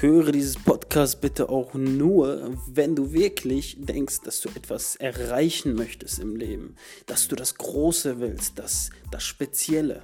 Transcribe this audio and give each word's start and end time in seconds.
höre 0.00 0.30
dieses 0.30 0.56
Podcast 0.56 1.20
bitte 1.20 1.48
auch 1.48 1.74
nur, 1.74 2.56
wenn 2.68 2.94
du 2.94 3.12
wirklich 3.12 3.76
denkst, 3.80 4.20
dass 4.24 4.40
du 4.40 4.48
etwas 4.50 4.96
erreichen 4.96 5.74
möchtest 5.74 6.20
im 6.20 6.36
Leben, 6.36 6.76
dass 7.06 7.26
du 7.26 7.34
das 7.34 7.56
Große 7.56 8.20
willst, 8.20 8.58
das, 8.58 8.90
das 9.10 9.24
Spezielle. 9.24 10.02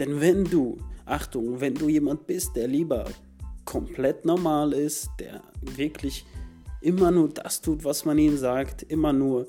Denn 0.00 0.20
wenn 0.20 0.44
du, 0.44 0.78
Achtung, 1.04 1.60
wenn 1.60 1.74
du 1.74 1.88
jemand 1.88 2.26
bist, 2.26 2.56
der 2.56 2.68
lieber 2.68 3.04
komplett 3.64 4.24
normal 4.24 4.72
ist, 4.72 5.10
der 5.20 5.42
wirklich 5.60 6.24
immer 6.80 7.10
nur 7.10 7.28
das 7.28 7.60
tut, 7.60 7.84
was 7.84 8.04
man 8.04 8.18
ihm 8.18 8.38
sagt, 8.38 8.82
immer 8.82 9.12
nur 9.12 9.46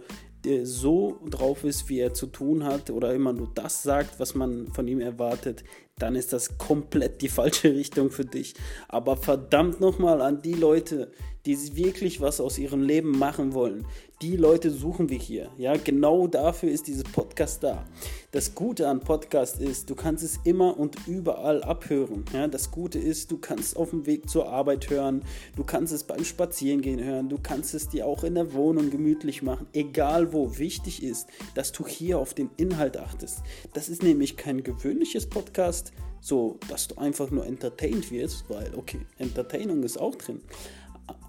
so 0.63 1.19
drauf 1.29 1.63
ist, 1.63 1.89
wie 1.89 1.99
er 1.99 2.13
zu 2.13 2.27
tun 2.27 2.63
hat 2.63 2.89
oder 2.89 3.13
immer 3.13 3.33
nur 3.33 3.49
das 3.53 3.83
sagt, 3.83 4.19
was 4.19 4.35
man 4.35 4.67
von 4.67 4.87
ihm 4.87 4.99
erwartet, 4.99 5.63
dann 5.97 6.15
ist 6.15 6.33
das 6.33 6.57
komplett 6.57 7.21
die 7.21 7.29
falsche 7.29 7.73
Richtung 7.75 8.11
für 8.11 8.25
dich. 8.25 8.53
Aber 8.87 9.17
verdammt 9.17 9.79
nochmal 9.79 10.21
an 10.21 10.41
die 10.41 10.53
Leute, 10.53 11.11
die 11.45 11.75
wirklich 11.75 12.21
was 12.21 12.41
aus 12.41 12.57
ihrem 12.57 12.81
Leben 12.81 13.11
machen 13.11 13.53
wollen. 13.53 13.85
Die 14.21 14.37
Leute 14.37 14.71
suchen 14.71 15.09
wir 15.09 15.17
hier. 15.17 15.49
Ja, 15.57 15.75
genau 15.75 16.27
dafür 16.27 16.71
ist 16.71 16.87
dieses 16.87 17.03
Podcast 17.03 17.63
da. 17.63 17.85
Das 18.31 18.55
Gute 18.55 18.87
an 18.87 19.01
Podcast 19.01 19.59
ist, 19.59 19.89
du 19.89 19.95
kannst 19.95 20.23
es 20.23 20.39
immer 20.43 20.79
und 20.79 20.95
überall 21.05 21.61
abhören. 21.63 22.23
Ja, 22.33 22.47
das 22.47 22.71
Gute 22.71 22.97
ist, 22.97 23.29
du 23.31 23.37
kannst 23.37 23.75
auf 23.75 23.89
dem 23.89 24.05
Weg 24.05 24.29
zur 24.29 24.49
Arbeit 24.49 24.89
hören, 24.89 25.21
du 25.55 25.63
kannst 25.63 25.93
es 25.93 26.03
beim 26.03 26.23
Spazierengehen 26.23 27.03
hören, 27.03 27.29
du 27.29 27.37
kannst 27.37 27.73
es 27.73 27.89
dir 27.89 28.07
auch 28.07 28.23
in 28.23 28.35
der 28.35 28.53
Wohnung 28.53 28.89
gemütlich 28.89 29.43
machen, 29.43 29.67
egal 29.73 30.33
wo. 30.33 30.57
Wichtig 30.57 31.03
ist, 31.03 31.27
dass 31.53 31.71
du 31.73 31.85
hier 31.85 32.17
auf 32.17 32.33
den 32.33 32.49
Inhalt 32.57 32.97
achtest. 32.97 33.39
Das 33.73 33.89
ist 33.89 34.01
nämlich 34.01 34.37
kein 34.37 34.63
gewöhnliches 34.63 35.27
Podcast, 35.27 35.91
so 36.21 36.57
dass 36.69 36.87
du 36.87 36.95
einfach 36.95 37.29
nur 37.29 37.45
entertained 37.45 38.11
wirst, 38.11 38.49
weil 38.49 38.73
okay, 38.75 39.01
Entertainung 39.17 39.83
ist 39.83 39.97
auch 39.97 40.15
drin. 40.15 40.41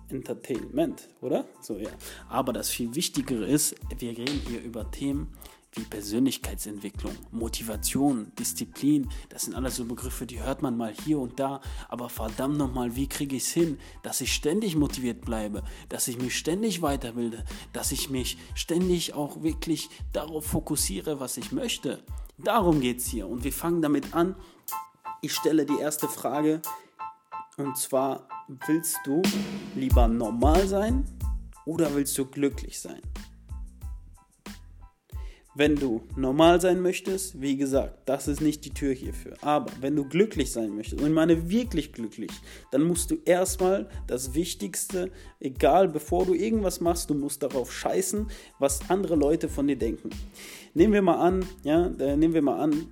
Entertainment, 0.09 1.09
oder? 1.21 1.47
So, 1.61 1.77
ja. 1.79 1.91
Aber 2.29 2.53
das 2.53 2.71
viel 2.71 2.95
Wichtigere 2.95 3.47
ist, 3.47 3.75
wir 3.99 4.11
reden 4.11 4.41
hier 4.47 4.63
über 4.63 4.91
Themen 4.91 5.29
wie 5.77 5.83
Persönlichkeitsentwicklung, 5.83 7.13
Motivation, 7.31 8.33
Disziplin. 8.39 9.11
Das 9.29 9.43
sind 9.43 9.55
alles 9.55 9.77
so 9.77 9.85
Begriffe, 9.85 10.27
die 10.27 10.43
hört 10.43 10.63
man 10.63 10.77
mal 10.77 10.93
hier 11.05 11.19
und 11.19 11.39
da. 11.39 11.61
Aber 11.89 12.09
verdammt 12.09 12.57
nochmal, 12.57 12.97
wie 12.97 13.09
kriege 13.09 13.37
ich 13.37 13.45
es 13.45 13.53
hin, 13.53 13.79
dass 14.03 14.21
ich 14.21 14.33
ständig 14.33 14.75
motiviert 14.75 15.21
bleibe, 15.21 15.63
dass 15.89 16.09
ich 16.09 16.19
mich 16.19 16.37
ständig 16.37 16.83
weiterbilde, 16.83 17.45
dass 17.73 17.93
ich 17.93 18.11
mich 18.11 18.39
ständig 18.55 19.15
auch 19.15 19.43
wirklich 19.43 19.91
darauf 20.13 20.47
fokussiere, 20.47 21.21
was 21.21 21.37
ich 21.37 21.53
möchte. 21.53 22.03
Darum 22.39 22.81
geht 22.81 22.99
es 22.99 23.07
hier. 23.07 23.29
Und 23.29 23.45
wir 23.45 23.53
fangen 23.53 23.83
damit 23.83 24.15
an. 24.15 24.35
Ich 25.21 25.35
stelle 25.35 25.67
die 25.67 25.79
erste 25.79 26.09
Frage. 26.09 26.63
Und 27.59 27.77
zwar, 27.77 28.29
willst 28.49 28.99
du 29.05 29.23
lieber 29.75 30.09
normal 30.09 30.67
sein 30.67 31.05
oder 31.65 31.95
willst 31.95 32.17
du 32.19 32.27
glücklich 32.27 32.81
sein? 32.81 33.01
Wenn 35.59 35.75
du 35.75 36.03
normal 36.17 36.61
sein 36.61 36.83
möchtest, 36.83 37.41
wie 37.41 37.57
gesagt, 37.57 38.07
das 38.07 38.29
ist 38.29 38.43
nicht 38.43 38.67
die 38.67 38.75
Tür 38.75 38.93
hierfür. 38.93 39.39
Aber 39.41 39.73
wenn 39.81 39.97
du 39.97 40.05
glücklich 40.05 40.53
sein 40.53 40.77
möchtest, 40.77 41.01
und 41.01 41.09
ich 41.09 41.15
meine 41.15 41.49
wirklich 41.49 41.95
glücklich, 41.95 42.31
dann 42.73 42.83
musst 42.83 43.11
du 43.11 43.17
erstmal 43.25 43.89
das 44.07 44.35
Wichtigste, 44.35 45.11
egal 45.41 45.89
bevor 45.89 46.27
du 46.27 46.35
irgendwas 46.35 46.83
machst, 46.83 47.09
du 47.09 47.15
musst 47.15 47.43
darauf 47.43 47.73
scheißen, 47.73 48.27
was 48.59 48.91
andere 48.91 49.17
Leute 49.17 49.49
von 49.49 49.67
dir 49.67 49.79
denken. 49.79 50.11
Nehmen 50.75 50.93
wir 50.93 51.01
mal 51.01 51.27
an, 51.27 51.47
ja, 51.65 51.87
äh, 51.87 52.19
nehmen 52.19 52.35
wir 52.35 52.43
mal 52.43 52.61
an, 52.61 52.89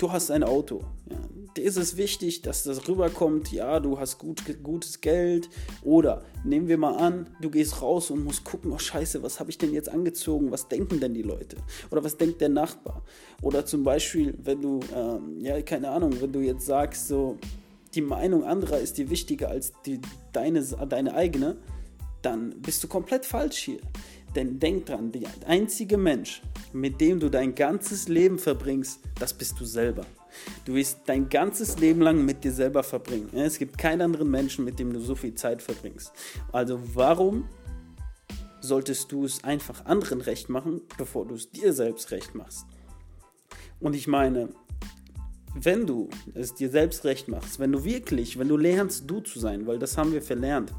du 0.00 0.10
hast 0.10 0.30
ein 0.30 0.42
Auto. 0.42 0.82
Ja. 1.08 1.16
Dir 1.56 1.64
ist 1.64 1.76
es 1.76 1.96
wichtig, 1.96 2.42
dass 2.42 2.62
das 2.62 2.88
rüberkommt, 2.88 3.52
ja, 3.52 3.80
du 3.80 3.98
hast 3.98 4.18
gut, 4.18 4.42
gutes 4.62 5.00
Geld. 5.00 5.48
Oder 5.82 6.24
nehmen 6.44 6.68
wir 6.68 6.78
mal 6.78 6.96
an, 6.96 7.28
du 7.40 7.50
gehst 7.50 7.82
raus 7.82 8.10
und 8.10 8.24
musst 8.24 8.44
gucken, 8.44 8.70
oh 8.72 8.78
scheiße, 8.78 9.22
was 9.22 9.40
habe 9.40 9.50
ich 9.50 9.58
denn 9.58 9.72
jetzt 9.72 9.88
angezogen? 9.88 10.52
Was 10.52 10.68
denken 10.68 11.00
denn 11.00 11.12
die 11.12 11.22
Leute? 11.22 11.56
Oder 11.90 12.04
was 12.04 12.16
denkt 12.16 12.40
der 12.40 12.50
Nachbar? 12.50 13.02
Oder 13.42 13.66
zum 13.66 13.82
Beispiel, 13.82 14.34
wenn 14.42 14.62
du, 14.62 14.80
ähm, 14.94 15.40
ja, 15.40 15.60
keine 15.62 15.90
Ahnung, 15.90 16.12
wenn 16.20 16.32
du 16.32 16.40
jetzt 16.40 16.66
sagst, 16.66 17.08
so, 17.08 17.36
die 17.94 18.02
Meinung 18.02 18.44
anderer 18.44 18.78
ist 18.78 18.98
dir 18.98 19.10
wichtiger 19.10 19.48
als 19.48 19.72
die, 19.84 20.00
deine, 20.32 20.62
deine 20.62 21.14
eigene, 21.14 21.56
dann 22.22 22.50
bist 22.60 22.84
du 22.84 22.88
komplett 22.88 23.26
falsch 23.26 23.58
hier. 23.58 23.80
Denn 24.34 24.58
denk 24.60 24.86
dran, 24.86 25.10
der 25.10 25.28
einzige 25.46 25.96
Mensch, 25.96 26.42
mit 26.72 27.00
dem 27.00 27.18
du 27.18 27.28
dein 27.28 27.54
ganzes 27.54 28.08
Leben 28.08 28.38
verbringst, 28.38 29.00
das 29.18 29.32
bist 29.32 29.58
du 29.58 29.64
selber. 29.64 30.06
Du 30.64 30.74
wirst 30.74 31.00
dein 31.06 31.28
ganzes 31.28 31.78
Leben 31.78 32.00
lang 32.00 32.24
mit 32.24 32.44
dir 32.44 32.52
selber 32.52 32.82
verbringen. 32.82 33.30
Es 33.34 33.58
gibt 33.58 33.76
keinen 33.76 34.02
anderen 34.02 34.30
Menschen, 34.30 34.64
mit 34.64 34.78
dem 34.78 34.92
du 34.92 35.00
so 35.00 35.14
viel 35.16 35.34
Zeit 35.34 35.60
verbringst. 35.62 36.12
Also 36.52 36.80
warum 36.94 37.48
solltest 38.60 39.10
du 39.10 39.24
es 39.24 39.42
einfach 39.42 39.84
anderen 39.86 40.20
recht 40.20 40.48
machen, 40.48 40.82
bevor 40.96 41.26
du 41.26 41.34
es 41.34 41.50
dir 41.50 41.72
selbst 41.72 42.10
recht 42.12 42.34
machst? 42.34 42.66
Und 43.80 43.96
ich 43.96 44.06
meine, 44.06 44.50
wenn 45.54 45.86
du 45.86 46.08
es 46.34 46.54
dir 46.54 46.70
selbst 46.70 47.04
recht 47.04 47.28
machst, 47.28 47.58
wenn 47.58 47.72
du 47.72 47.84
wirklich, 47.84 48.38
wenn 48.38 48.48
du 48.48 48.56
lernst, 48.56 49.10
du 49.10 49.20
zu 49.20 49.40
sein, 49.40 49.66
weil 49.66 49.78
das 49.78 49.96
haben 49.96 50.12
wir 50.12 50.22
verlernt. 50.22 50.72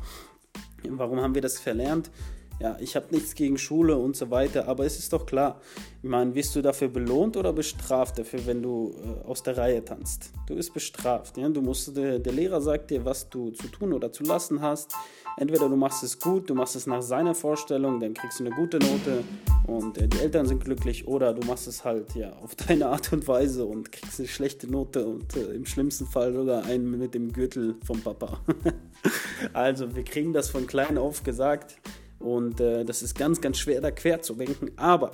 Warum 0.83 1.19
haben 1.19 1.35
wir 1.35 1.41
das 1.41 1.59
verlernt? 1.59 2.09
Ja, 2.61 2.77
ich 2.79 2.95
habe 2.95 3.07
nichts 3.09 3.33
gegen 3.33 3.57
Schule 3.57 3.97
und 3.97 4.15
so 4.15 4.29
weiter, 4.29 4.67
aber 4.67 4.85
es 4.85 4.99
ist 4.99 5.11
doch 5.13 5.25
klar, 5.25 5.59
ich 6.03 6.09
meine, 6.09 6.35
wirst 6.35 6.55
du 6.55 6.61
dafür 6.61 6.89
belohnt 6.89 7.35
oder 7.35 7.53
bestraft 7.53 8.19
dafür, 8.19 8.45
wenn 8.45 8.61
du 8.61 8.93
äh, 9.03 9.27
aus 9.27 9.41
der 9.41 9.57
Reihe 9.57 9.83
tanzt? 9.83 10.31
Du 10.45 10.55
bist 10.55 10.71
bestraft. 10.71 11.37
Ja? 11.37 11.49
Du 11.49 11.61
musst, 11.61 11.97
der, 11.97 12.19
der 12.19 12.33
Lehrer 12.33 12.61
sagt 12.61 12.91
dir, 12.91 13.03
was 13.03 13.27
du 13.29 13.49
zu 13.49 13.67
tun 13.67 13.93
oder 13.93 14.11
zu 14.11 14.23
lassen 14.23 14.61
hast. 14.61 14.93
Entweder 15.37 15.69
du 15.69 15.75
machst 15.75 16.03
es 16.03 16.19
gut, 16.19 16.51
du 16.51 16.53
machst 16.53 16.75
es 16.75 16.85
nach 16.85 17.01
seiner 17.01 17.33
Vorstellung, 17.33 17.99
dann 17.99 18.13
kriegst 18.13 18.39
du 18.39 18.45
eine 18.45 18.53
gute 18.53 18.77
Note 18.77 19.23
und 19.65 19.97
äh, 19.97 20.07
die 20.07 20.19
Eltern 20.19 20.45
sind 20.45 20.63
glücklich, 20.63 21.07
oder 21.07 21.33
du 21.33 21.45
machst 21.47 21.67
es 21.67 21.83
halt 21.83 22.13
ja 22.13 22.33
auf 22.43 22.53
deine 22.67 22.87
Art 22.87 23.11
und 23.11 23.27
Weise 23.27 23.65
und 23.65 23.91
kriegst 23.91 24.19
eine 24.19 24.27
schlechte 24.27 24.69
Note 24.69 25.07
und 25.07 25.35
äh, 25.35 25.53
im 25.53 25.65
schlimmsten 25.65 26.05
Fall 26.05 26.31
sogar 26.33 26.65
einen 26.65 26.91
mit 26.99 27.15
dem 27.15 27.33
Gürtel 27.33 27.75
vom 27.83 28.01
Papa. 28.01 28.39
also 29.53 29.95
wir 29.95 30.03
kriegen 30.03 30.31
das 30.31 30.49
von 30.49 30.67
klein 30.67 30.99
auf 30.99 31.23
gesagt 31.23 31.77
und 32.21 32.59
äh, 32.59 32.85
das 32.85 33.01
ist 33.01 33.15
ganz, 33.15 33.41
ganz 33.41 33.57
schwer, 33.57 33.81
da 33.81 33.91
quer 33.91 34.21
zu 34.21 34.35
denken. 34.35 34.71
Aber 34.77 35.11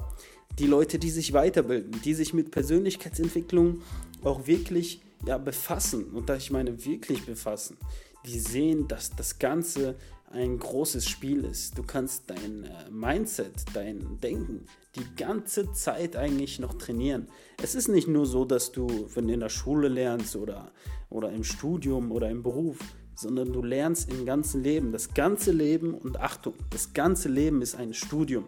die 0.60 0.68
Leute, 0.68 1.00
die 1.00 1.10
sich 1.10 1.34
weiterbilden, 1.34 2.02
die 2.04 2.14
sich 2.14 2.34
mit 2.34 2.52
Persönlichkeitsentwicklung 2.52 3.82
auch 4.24 4.48
wirklich 4.48 5.02
ja, 5.26 5.38
befassen, 5.38 6.06
und 6.12 6.30
da 6.30 6.36
ich 6.36 6.52
meine 6.52 6.86
wirklich 6.86 7.26
befassen, 7.26 7.78
die 8.26 8.40
sehen, 8.40 8.88
dass 8.88 9.16
das 9.16 9.40
Ganze 9.40 9.96
ein 10.30 10.60
großes 10.60 11.08
Spiel 11.08 11.46
ist. 11.46 11.78
Du 11.78 11.84
kannst 11.84 12.24
dein 12.28 12.66
äh, 12.66 12.90
Mindset, 12.92 13.54
dein 13.74 14.20
Denken 14.22 14.66
die 14.96 15.16
ganze 15.16 15.72
Zeit 15.74 16.16
eigentlich 16.16 16.60
noch 16.60 16.74
trainieren. 16.74 17.28
Es 17.62 17.76
ist 17.76 17.88
nicht 17.88 18.08
nur 18.08 18.26
so, 18.26 18.46
dass 18.46 18.72
du, 18.72 19.08
wenn 19.14 19.28
du 19.28 19.34
in 19.34 19.40
der 19.40 19.50
Schule 19.50 19.88
lernst 19.88 20.36
oder, 20.36 20.72
oder 21.10 21.32
im 21.32 21.44
Studium 21.44 22.12
oder 22.12 22.30
im 22.30 22.44
Beruf, 22.44 22.80
sondern 23.18 23.52
du 23.52 23.64
lernst 23.64 24.12
im 24.12 24.26
ganzen 24.26 24.64
Leben. 24.64 24.92
Das 24.92 25.14
ganze 25.14 25.52
Leben 25.52 25.94
und 25.94 26.20
Achtung, 26.20 26.54
das 26.70 26.94
ganze 26.94 27.28
Leben 27.30 27.62
ist 27.62 27.76
ein 27.76 27.94
Studium. 27.94 28.46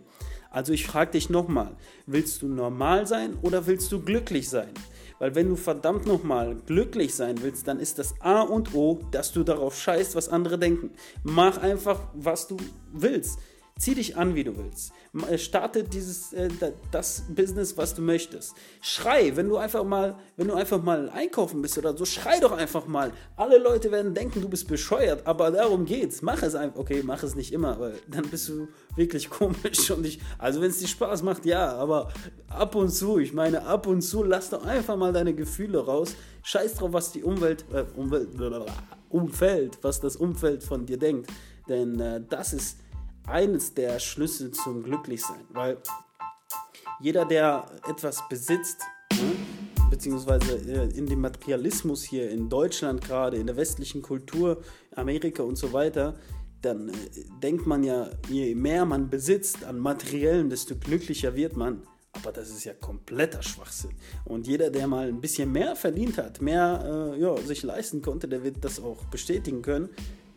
Also 0.52 0.74
ich 0.74 0.86
frage 0.88 1.12
dich 1.12 1.30
nochmal, 1.30 1.76
willst 2.06 2.42
du 2.42 2.48
normal 2.48 3.08
sein 3.08 3.38
oder 3.42 3.68
willst 3.68 3.92
du 3.92 4.02
glücklich 4.02 4.50
sein? 4.50 4.70
Weil 5.18 5.36
wenn 5.36 5.50
du 5.50 5.56
verdammt 5.56 6.06
nochmal 6.06 6.56
glücklich 6.66 7.14
sein 7.14 7.42
willst, 7.42 7.68
dann 7.68 7.80
ist 7.80 8.00
das 8.00 8.16
A 8.22 8.42
und 8.42 8.74
O, 8.74 9.02
dass 9.12 9.32
du 9.32 9.44
darauf 9.44 9.78
scheißt, 9.78 10.16
was 10.16 10.30
andere 10.30 10.58
denken. 10.58 10.92
Mach 11.24 11.58
einfach, 11.58 12.00
was 12.14 12.48
du 12.48 12.58
willst. 12.94 13.40
Zieh 13.80 13.96
dich 13.96 14.18
an, 14.18 14.36
wie 14.36 14.44
du 14.44 14.58
willst. 14.58 14.92
Äh, 15.30 15.38
starte 15.38 15.86
dieses, 15.86 16.34
äh, 16.34 16.50
das 16.92 17.24
Business, 17.30 17.78
was 17.78 17.96
du 17.96 18.02
möchtest. 18.02 18.54
Schrei, 18.82 19.38
wenn 19.38 19.48
du 19.48 19.56
einfach 19.56 19.86
mal, 19.86 20.20
wenn 20.36 20.50
du 20.50 20.54
einfach 20.54 20.84
mal 20.84 21.10
einkaufen 21.10 21.62
bist 21.62 21.78
oder 21.78 21.96
so, 21.96 22.04
schrei 22.04 22.42
doch 22.42 22.52
einfach 22.52 22.88
mal. 22.88 23.14
Alle 23.38 23.58
Leute 23.58 23.90
werden 23.90 24.14
denken, 24.14 24.42
du 24.42 24.50
bist 24.50 24.68
bescheuert, 24.68 25.26
aber 25.26 25.50
darum 25.50 25.86
geht's. 25.86 26.22
Mach 26.22 26.44
es 26.44 26.56
einfach. 26.56 26.78
Okay, 26.78 27.04
mach 27.06 27.24
es 27.24 27.36
nicht 27.36 27.54
immer, 27.54 27.80
weil 27.80 27.94
dann 28.10 28.28
bist 28.28 28.50
du 28.50 28.68
wirklich 28.98 29.30
komisch 29.30 29.90
und 29.92 30.06
ich, 30.06 30.20
also 30.38 30.60
wenn 30.60 30.72
es 30.72 30.80
dir 30.80 30.90
Spaß 30.90 31.24
macht, 31.24 31.46
ja, 31.46 31.74
aber 31.78 32.12
ab 32.50 32.76
und 32.76 32.90
zu, 32.90 33.18
ich 33.18 33.32
meine, 33.32 33.66
ab 33.66 33.88
und 33.88 34.02
zu 34.02 34.24
lass 34.24 34.50
doch 34.50 34.66
einfach 34.66 34.98
mal 34.98 35.14
deine 35.14 35.34
Gefühle 35.34 35.86
raus. 35.86 36.18
Scheiß 36.44 36.76
drauf, 36.76 36.92
was 36.92 37.14
die 37.14 37.24
Umwelt, 37.24 37.64
äh, 37.72 37.86
Umwelt, 37.96 38.30
Umfeld, 39.08 39.78
was 39.84 40.02
das 40.02 40.18
Umfeld 40.18 40.64
von 40.64 40.86
dir 40.86 40.98
denkt. 40.98 41.32
Denn 41.70 41.98
äh, 42.02 42.22
das 42.28 42.52
ist 42.52 42.78
eines 43.28 43.74
der 43.74 44.00
Schlüssel 44.00 44.52
zum 44.52 44.84
Glücklichsein, 44.84 45.46
weil 45.50 45.78
jeder, 47.02 47.26
der 47.26 47.66
etwas 47.88 48.28
besitzt, 48.28 48.82
ne, 49.14 49.32
beziehungsweise 49.90 50.58
äh, 50.58 50.98
in 50.98 51.06
dem 51.06 51.22
Materialismus 51.22 52.04
hier 52.04 52.30
in 52.30 52.50
Deutschland 52.50 53.02
gerade, 53.02 53.38
in 53.38 53.48
der 53.48 53.56
westlichen 53.56 54.02
Kultur, 54.02 54.62
Amerika 54.96 55.44
und 55.44 55.58
so 55.58 55.72
weiter, 55.74 56.16
dann 56.62 56.90
äh, 56.90 56.94
denkt 57.42 57.66
man 57.66 57.84
ja, 57.84 58.10
je 58.28 58.54
mehr 58.56 58.86
man 58.86 59.10
besitzt 59.10 59.64
an 59.64 59.80
Materiellen, 59.80 60.50
desto 60.50 60.76
glücklicher 60.76 61.36
wird 61.36 61.56
man. 61.56 61.84
Aber 62.12 62.32
das 62.32 62.50
ist 62.50 62.64
ja 62.64 62.74
kompletter 62.74 63.44
Schwachsinn. 63.44 63.92
Und 64.26 64.48
jeder, 64.48 64.72
der 64.72 64.88
mal 64.88 65.08
ein 65.08 65.22
bisschen 65.22 65.52
mehr 65.52 65.76
verdient 65.76 66.18
hat, 66.18 66.42
mehr 66.42 67.14
äh, 67.16 67.22
ja, 67.22 67.38
sich 67.38 67.64
leisten 67.64 68.02
konnte, 68.02 68.28
der 68.28 68.44
wird 68.44 68.66
das 68.66 68.80
auch 68.80 69.06
bestätigen 69.06 69.62
können 69.62 69.90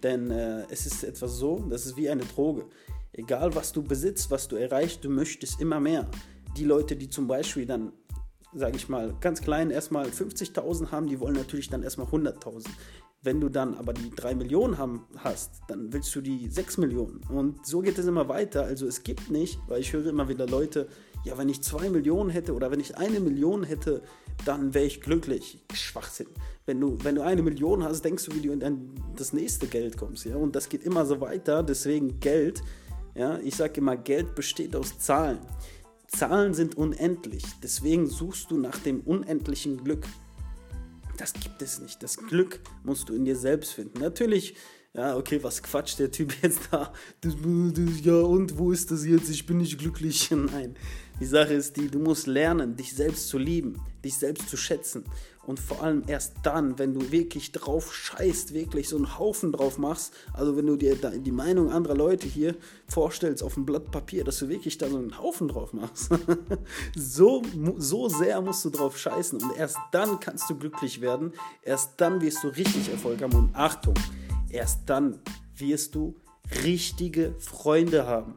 Denn 0.02 0.30
äh, 0.30 0.64
es 0.70 0.86
ist 0.86 1.04
etwas 1.04 1.36
so, 1.36 1.64
das 1.70 1.86
ist 1.86 1.96
wie 1.96 2.10
eine 2.10 2.24
Droge. 2.24 2.66
Egal 3.12 3.54
was 3.54 3.72
du 3.72 3.82
besitzt, 3.82 4.30
was 4.30 4.48
du 4.48 4.56
erreichst, 4.56 5.04
du 5.04 5.10
möchtest 5.10 5.60
immer 5.60 5.80
mehr. 5.80 6.10
Die 6.56 6.64
Leute, 6.64 6.96
die 6.96 7.08
zum 7.08 7.26
Beispiel 7.26 7.66
dann, 7.66 7.92
sage 8.54 8.76
ich 8.76 8.88
mal, 8.88 9.14
ganz 9.20 9.42
klein 9.42 9.70
erstmal 9.70 10.06
50.000 10.06 10.90
haben, 10.90 11.06
die 11.06 11.20
wollen 11.20 11.34
natürlich 11.34 11.68
dann 11.68 11.82
erstmal 11.82 12.06
100.000. 12.08 12.66
Wenn 13.24 13.40
du 13.40 13.48
dann 13.48 13.74
aber 13.74 13.92
die 13.92 14.10
3 14.10 14.34
Millionen 14.34 14.78
haben, 14.78 15.06
hast, 15.18 15.60
dann 15.68 15.92
willst 15.92 16.14
du 16.16 16.20
die 16.20 16.48
6 16.48 16.78
Millionen. 16.78 17.20
Und 17.28 17.64
so 17.64 17.80
geht 17.80 17.96
es 17.96 18.06
immer 18.06 18.28
weiter. 18.28 18.64
Also 18.64 18.86
es 18.86 19.04
gibt 19.04 19.30
nicht, 19.30 19.60
weil 19.68 19.80
ich 19.80 19.92
höre 19.92 20.06
immer 20.06 20.28
wieder 20.28 20.46
Leute, 20.46 20.88
ja, 21.24 21.38
wenn 21.38 21.48
ich 21.48 21.62
2 21.62 21.90
Millionen 21.90 22.30
hätte 22.30 22.54
oder 22.54 22.70
wenn 22.70 22.80
ich 22.80 22.96
eine 22.96 23.20
Million 23.20 23.64
hätte, 23.64 24.02
dann 24.44 24.74
wäre 24.74 24.86
ich 24.86 25.00
glücklich. 25.00 25.62
Schwachsinn. 25.72 26.26
Wenn 26.66 26.80
du, 26.80 26.98
wenn 27.02 27.14
du 27.14 27.22
eine 27.22 27.42
Million 27.42 27.84
hast, 27.84 28.04
denkst 28.04 28.24
du, 28.26 28.34
wie 28.34 28.40
du 28.40 28.52
in 28.52 28.90
das 29.16 29.32
nächste 29.32 29.66
Geld 29.66 29.96
kommst. 29.96 30.24
Ja? 30.24 30.36
Und 30.36 30.56
das 30.56 30.68
geht 30.68 30.84
immer 30.84 31.06
so 31.06 31.20
weiter. 31.20 31.62
Deswegen 31.62 32.18
Geld, 32.20 32.62
ja, 33.14 33.38
ich 33.38 33.56
sage 33.56 33.80
immer, 33.80 33.96
Geld 33.96 34.34
besteht 34.34 34.74
aus 34.74 34.98
Zahlen. 34.98 35.38
Zahlen 36.08 36.54
sind 36.54 36.76
unendlich. 36.76 37.44
Deswegen 37.62 38.06
suchst 38.06 38.50
du 38.50 38.58
nach 38.58 38.78
dem 38.78 39.00
unendlichen 39.00 39.82
Glück. 39.82 40.06
Das 41.16 41.32
gibt 41.32 41.62
es 41.62 41.80
nicht. 41.80 42.02
Das 42.02 42.16
Glück 42.16 42.60
musst 42.84 43.08
du 43.08 43.14
in 43.14 43.24
dir 43.24 43.36
selbst 43.36 43.72
finden. 43.72 44.00
Natürlich, 44.00 44.54
ja, 44.94 45.16
okay, 45.16 45.42
was 45.42 45.62
quatscht 45.62 45.98
der 45.98 46.10
Typ 46.10 46.34
jetzt 46.42 46.68
da? 46.70 46.92
Das, 47.22 47.34
das, 47.34 48.04
ja, 48.04 48.20
und 48.20 48.58
wo 48.58 48.72
ist 48.72 48.90
das 48.90 49.06
jetzt? 49.06 49.30
Ich 49.30 49.46
bin 49.46 49.58
nicht 49.58 49.78
glücklich. 49.78 50.30
Nein. 50.30 50.76
Die 51.18 51.26
Sache 51.26 51.54
ist 51.54 51.76
die, 51.76 51.88
du 51.88 51.98
musst 51.98 52.26
lernen, 52.26 52.76
dich 52.76 52.94
selbst 52.94 53.28
zu 53.28 53.38
lieben, 53.38 53.80
dich 54.04 54.16
selbst 54.16 54.48
zu 54.48 54.56
schätzen. 54.56 55.04
Und 55.46 55.58
vor 55.58 55.82
allem 55.82 56.04
erst 56.06 56.34
dann, 56.42 56.78
wenn 56.78 56.94
du 56.94 57.10
wirklich 57.10 57.52
drauf 57.52 57.94
scheißt, 57.94 58.54
wirklich 58.54 58.88
so 58.88 58.96
einen 58.96 59.18
Haufen 59.18 59.50
drauf 59.50 59.78
machst, 59.78 60.14
also 60.32 60.56
wenn 60.56 60.66
du 60.66 60.76
dir 60.76 60.94
die 60.94 61.32
Meinung 61.32 61.70
anderer 61.70 61.96
Leute 61.96 62.28
hier 62.28 62.54
vorstellst 62.86 63.42
auf 63.42 63.56
einem 63.56 63.66
Blatt 63.66 63.90
Papier, 63.90 64.24
dass 64.24 64.38
du 64.38 64.48
wirklich 64.48 64.78
da 64.78 64.88
so 64.88 64.98
einen 64.98 65.18
Haufen 65.18 65.48
drauf 65.48 65.72
machst. 65.72 66.10
so, 66.96 67.42
so 67.76 68.08
sehr 68.08 68.40
musst 68.40 68.64
du 68.64 68.70
drauf 68.70 68.98
scheißen. 68.98 69.42
Und 69.42 69.56
erst 69.56 69.78
dann 69.90 70.20
kannst 70.20 70.48
du 70.50 70.56
glücklich 70.56 71.00
werden. 71.00 71.32
Erst 71.62 71.92
dann 71.96 72.20
wirst 72.20 72.44
du 72.44 72.48
richtig 72.48 72.88
Erfolg 72.90 73.22
haben. 73.22 73.34
Und 73.34 73.54
Achtung, 73.54 73.94
erst 74.52 74.80
dann 74.86 75.18
wirst 75.56 75.94
du 75.94 76.14
richtige 76.64 77.34
Freunde 77.38 78.06
haben. 78.06 78.34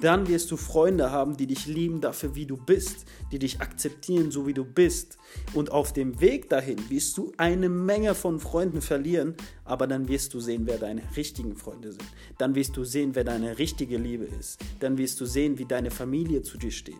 Dann 0.00 0.28
wirst 0.28 0.50
du 0.50 0.56
Freunde 0.56 1.10
haben, 1.10 1.36
die 1.36 1.46
dich 1.46 1.66
lieben 1.66 2.00
dafür, 2.00 2.34
wie 2.34 2.46
du 2.46 2.56
bist, 2.56 3.04
die 3.32 3.38
dich 3.38 3.60
akzeptieren, 3.60 4.30
so 4.30 4.46
wie 4.46 4.54
du 4.54 4.64
bist. 4.64 5.18
Und 5.52 5.70
auf 5.72 5.92
dem 5.92 6.20
Weg 6.22 6.48
dahin 6.48 6.78
wirst 6.88 7.18
du 7.18 7.32
eine 7.36 7.68
Menge 7.68 8.14
von 8.14 8.40
Freunden 8.40 8.80
verlieren, 8.80 9.34
aber 9.64 9.86
dann 9.86 10.08
wirst 10.08 10.32
du 10.32 10.40
sehen, 10.40 10.62
wer 10.64 10.78
deine 10.78 11.02
richtigen 11.16 11.54
Freunde 11.54 11.92
sind. 11.92 12.08
Dann 12.38 12.54
wirst 12.54 12.76
du 12.78 12.84
sehen, 12.84 13.14
wer 13.14 13.24
deine 13.24 13.58
richtige 13.58 13.98
Liebe 13.98 14.24
ist. 14.24 14.58
Dann 14.80 14.96
wirst 14.96 15.20
du 15.20 15.26
sehen, 15.26 15.58
wie 15.58 15.66
deine 15.66 15.90
Familie 15.90 16.42
zu 16.42 16.56
dir 16.56 16.72
steht. 16.72 16.96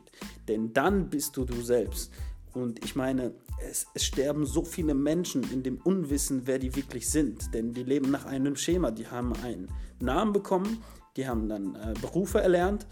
Denn 0.47 0.75
dann 0.75 1.09
bist 1.09 1.37
du 1.39 1.45
du 1.47 1.63
selbst. 1.63 2.13
Und 2.53 2.85
ich 2.85 2.97
meine, 2.97 3.33
es, 3.69 3.87
es, 3.95 4.05
sterben 4.05 4.47
so 4.47 4.65
viele 4.65 4.95
Menschen 4.95 5.43
in 5.53 5.63
dem 5.63 5.79
Unwissen, 5.79 6.43
wer 6.47 6.59
die 6.59 6.75
wirklich 6.75 7.09
sind. 7.09 7.55
Denn 7.55 7.73
die 7.73 7.85
leben 7.85 8.11
nach 8.11 8.27
einem 8.27 8.57
Schema. 8.57 8.91
Die 8.91 9.07
haben 9.07 9.33
einen 9.43 9.69
Namen 10.01 10.33
bekommen, 10.33 10.83
die 11.17 11.29
haben 11.29 11.49
dann 11.49 11.75
äh, 11.77 11.95
Berufe 12.01 12.41
erlernt 12.41 12.87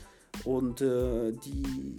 und 0.44 0.81
äh, 0.81 1.32
die 1.32 1.96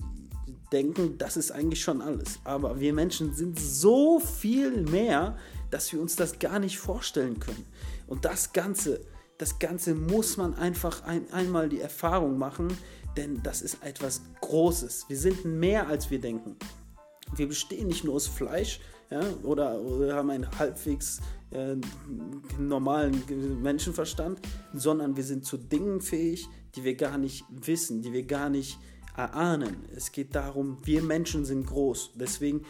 denken, 0.71 1.17
das 1.17 1.38
ist 1.38 1.51
eigentlich 1.51 1.81
schon 1.81 2.01
alles. 2.01 2.39
Aber 2.44 2.79
wir 2.79 2.94
Menschen 2.94 3.33
sind 3.33 3.59
so 3.59 4.19
viel 4.19 4.81
mehr, 4.83 5.35
dass 5.71 5.91
wir 5.91 6.01
uns 6.01 6.15
das 6.15 6.39
gar 6.39 6.59
nicht 6.59 6.77
vorstellen 6.77 7.39
können. 7.39 7.65
Und 8.07 8.25
das 8.25 8.53
Ganze, 8.53 9.01
das 9.38 9.59
Ganze 9.59 9.95
muss 9.95 10.38
man 10.38 10.53
einfach 10.53 11.03
ein, 11.03 11.31
einmal 11.31 11.69
die 11.69 11.81
Erfahrung 11.81 12.38
machen, 12.38 12.67
denn 13.17 13.41
das 13.44 13.61
ist 13.61 13.83
etwas 13.83 14.21
Großes. 14.41 15.06
Wir 15.09 15.17
sind 15.17 15.45
mehr, 15.45 15.88
als 15.88 16.09
wir 16.11 16.21
denken. 16.21 16.56
Wir 17.35 17.47
bestehen 17.47 17.87
nicht 17.87 18.03
nur 18.03 18.15
aus 18.15 18.27
Fleisch 18.27 18.79
ja, 19.11 19.21
oder, 19.43 19.79
oder 19.79 20.15
haben 20.15 20.29
einen 20.29 20.59
halbwegs 20.59 21.19
äh, 21.51 21.75
normalen 22.59 23.23
Menschenverstand, 23.61 24.39
sondern 24.73 25.15
wir 25.15 25.23
sind 25.23 25.45
zu 25.45 25.57
Dingen 25.57 26.01
fähig, 26.01 26.47
die 26.75 26.83
wir 26.83 26.95
gar 26.95 27.17
nicht 27.17 27.43
wissen, 27.49 28.01
die 28.01 28.13
wir 28.13 28.23
gar 28.23 28.49
nicht 28.49 28.77
erahnen. 29.17 29.77
Es 29.95 30.11
geht 30.11 30.35
darum, 30.35 30.77
wir 30.83 31.01
Menschen 31.01 31.45
sind 31.45 31.65
groß. 31.65 32.11
Deswegen, 32.15 32.65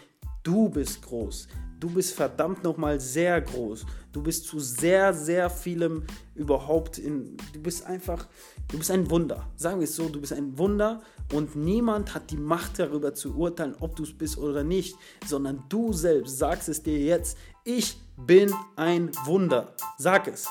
du 0.49 0.67
bist 0.67 1.03
groß. 1.03 1.47
Du 1.79 1.89
bist 1.89 2.13
verdammt 2.13 2.63
nochmal 2.63 2.99
sehr 2.99 3.39
groß. 3.39 3.85
Du 4.11 4.21
bist 4.23 4.45
zu 4.45 4.59
sehr, 4.59 5.13
sehr 5.13 5.49
vielem 5.49 6.03
überhaupt 6.35 6.97
in. 6.97 7.37
Du 7.53 7.61
bist 7.61 7.85
einfach, 7.85 8.27
du 8.67 8.79
bist 8.79 8.89
ein 8.89 9.09
Wunder. 9.11 9.47
Sagen 9.55 9.79
wir 9.79 9.85
es 9.85 9.95
so, 9.95 10.09
du 10.09 10.19
bist 10.19 10.33
ein 10.33 10.57
Wunder 10.57 11.01
und 11.33 11.55
niemand 11.55 12.15
hat 12.15 12.31
die 12.31 12.37
Macht 12.37 12.79
darüber 12.79 13.13
zu 13.13 13.35
urteilen, 13.35 13.75
ob 13.79 13.95
du 13.95 14.03
es 14.03 14.17
bist 14.17 14.39
oder 14.39 14.63
nicht, 14.63 14.97
sondern 15.25 15.63
du 15.69 15.93
selbst 15.93 16.39
sagst 16.39 16.67
es 16.67 16.81
dir 16.81 16.97
jetzt. 16.97 17.37
Ich 17.63 17.97
bin 18.17 18.51
ein 18.75 19.11
Wunder. 19.25 19.75
Sag 19.99 20.27
es. 20.27 20.47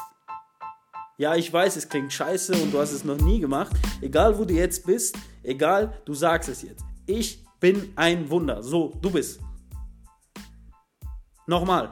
Ja, 1.18 1.34
ich 1.34 1.52
weiß, 1.52 1.74
es 1.74 1.88
klingt 1.88 2.12
scheiße 2.12 2.52
und 2.52 2.72
du 2.72 2.78
hast 2.78 2.92
es 2.92 3.04
noch 3.04 3.18
nie 3.18 3.40
gemacht. 3.40 3.72
Egal, 4.00 4.38
wo 4.38 4.44
du 4.44 4.54
jetzt 4.54 4.86
bist, 4.86 5.18
egal, 5.42 5.92
du 6.04 6.14
sagst 6.14 6.48
es 6.48 6.62
jetzt. 6.62 6.84
Ich 7.04 7.44
bin 7.58 7.92
ein 7.96 8.30
Wunder. 8.30 8.62
So, 8.62 8.94
du 9.02 9.10
bist. 9.10 9.40
Nochmal. 11.48 11.88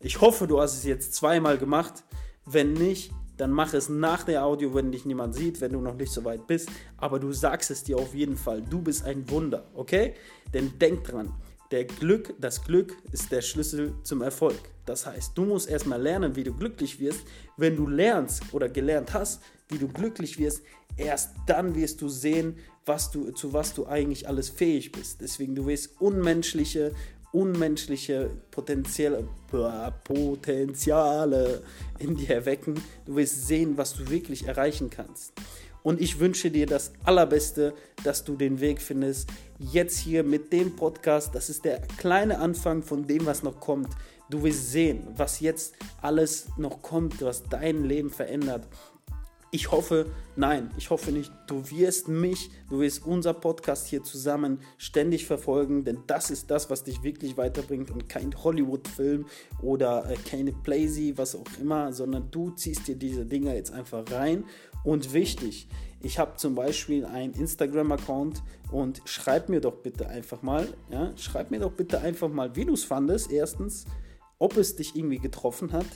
Ich 0.00 0.22
hoffe, 0.22 0.46
du 0.46 0.58
hast 0.58 0.74
es 0.78 0.84
jetzt 0.84 1.12
zweimal 1.12 1.58
gemacht. 1.58 2.02
Wenn 2.46 2.72
nicht, 2.72 3.12
dann 3.36 3.50
mach 3.50 3.74
es 3.74 3.90
nach 3.90 4.22
der 4.22 4.46
Audio, 4.46 4.74
wenn 4.74 4.90
dich 4.90 5.04
niemand 5.04 5.34
sieht, 5.34 5.60
wenn 5.60 5.72
du 5.72 5.82
noch 5.82 5.96
nicht 5.96 6.10
so 6.10 6.24
weit 6.24 6.46
bist. 6.46 6.70
Aber 6.96 7.20
du 7.20 7.32
sagst 7.32 7.70
es 7.70 7.84
dir 7.84 7.98
auf 7.98 8.14
jeden 8.14 8.38
Fall. 8.38 8.62
Du 8.62 8.80
bist 8.80 9.04
ein 9.04 9.28
Wunder, 9.28 9.66
okay? 9.74 10.14
Denn 10.54 10.78
denk 10.78 11.04
dran, 11.04 11.30
der 11.72 11.84
Glück, 11.84 12.32
das 12.40 12.64
Glück 12.64 12.96
ist 13.12 13.30
der 13.30 13.42
Schlüssel 13.42 13.92
zum 14.02 14.22
Erfolg. 14.22 14.56
Das 14.86 15.04
heißt, 15.04 15.36
du 15.36 15.44
musst 15.44 15.68
erstmal 15.68 16.00
lernen, 16.00 16.36
wie 16.36 16.44
du 16.44 16.54
glücklich 16.54 17.00
wirst. 17.00 17.20
Wenn 17.58 17.76
du 17.76 17.86
lernst 17.86 18.44
oder 18.52 18.70
gelernt 18.70 19.12
hast, 19.12 19.42
wie 19.68 19.76
du 19.76 19.88
glücklich 19.88 20.38
wirst, 20.38 20.62
erst 20.96 21.32
dann 21.46 21.74
wirst 21.74 22.00
du 22.00 22.08
sehen, 22.08 22.56
was 22.86 23.10
du, 23.10 23.32
zu 23.32 23.52
was 23.52 23.74
du 23.74 23.86
eigentlich 23.86 24.28
alles 24.28 24.48
fähig 24.48 24.92
bist. 24.92 25.20
Deswegen, 25.20 25.56
du 25.56 25.66
wirst 25.66 26.00
unmenschliche, 26.00 26.92
unmenschliche 27.36 28.30
Potenziale, 28.50 29.28
Potenziale 30.04 31.62
in 31.98 32.16
dir 32.16 32.30
erwecken. 32.30 32.82
Du 33.04 33.16
wirst 33.16 33.46
sehen, 33.46 33.76
was 33.76 33.92
du 33.94 34.08
wirklich 34.08 34.48
erreichen 34.48 34.88
kannst. 34.88 35.34
Und 35.82 36.00
ich 36.00 36.18
wünsche 36.18 36.50
dir 36.50 36.66
das 36.66 36.92
Allerbeste, 37.04 37.74
dass 38.02 38.24
du 38.24 38.36
den 38.36 38.60
Weg 38.60 38.80
findest. 38.80 39.28
Jetzt 39.58 39.98
hier 39.98 40.24
mit 40.24 40.50
dem 40.50 40.74
Podcast, 40.76 41.34
das 41.34 41.50
ist 41.50 41.66
der 41.66 41.82
kleine 41.98 42.38
Anfang 42.38 42.82
von 42.82 43.06
dem, 43.06 43.26
was 43.26 43.42
noch 43.42 43.60
kommt. 43.60 43.90
Du 44.30 44.42
wirst 44.42 44.72
sehen, 44.72 45.06
was 45.14 45.40
jetzt 45.40 45.74
alles 46.00 46.46
noch 46.56 46.80
kommt, 46.80 47.20
was 47.20 47.44
dein 47.44 47.84
Leben 47.84 48.10
verändert. 48.10 48.66
Ich 49.52 49.70
hoffe, 49.70 50.06
nein, 50.34 50.70
ich 50.76 50.90
hoffe 50.90 51.12
nicht. 51.12 51.32
Du 51.46 51.70
wirst 51.70 52.08
mich, 52.08 52.50
du 52.68 52.80
wirst 52.80 53.06
unser 53.06 53.32
Podcast 53.32 53.86
hier 53.86 54.02
zusammen 54.02 54.60
ständig 54.76 55.24
verfolgen, 55.24 55.84
denn 55.84 55.98
das 56.08 56.30
ist 56.30 56.50
das, 56.50 56.68
was 56.68 56.82
dich 56.82 57.04
wirklich 57.04 57.36
weiterbringt 57.36 57.92
und 57.92 58.08
kein 58.08 58.34
Hollywood-Film 58.42 59.26
oder 59.62 60.10
äh, 60.10 60.16
keine 60.28 60.52
Playsy, 60.52 61.14
was 61.16 61.36
auch 61.36 61.46
immer, 61.60 61.92
sondern 61.92 62.28
du 62.32 62.50
ziehst 62.50 62.88
dir 62.88 62.96
diese 62.96 63.24
Dinger 63.24 63.54
jetzt 63.54 63.72
einfach 63.72 64.10
rein. 64.10 64.44
Und 64.82 65.12
wichtig, 65.12 65.68
ich 66.00 66.18
habe 66.18 66.36
zum 66.36 66.56
Beispiel 66.56 67.04
einen 67.04 67.32
Instagram-Account 67.34 68.42
und 68.72 69.00
schreib 69.04 69.48
mir 69.48 69.60
doch 69.60 69.76
bitte 69.76 70.08
einfach 70.08 70.42
mal, 70.42 70.66
ja, 70.90 71.12
schreib 71.16 71.52
mir 71.52 71.60
doch 71.60 71.72
bitte 71.72 72.00
einfach 72.00 72.28
mal, 72.28 72.56
wie 72.56 72.64
du 72.64 72.74
es 72.74 72.84
fandest, 72.84 73.30
erstens, 73.30 73.86
ob 74.38 74.56
es 74.56 74.74
dich 74.74 74.96
irgendwie 74.96 75.18
getroffen 75.18 75.72
hat 75.72 75.86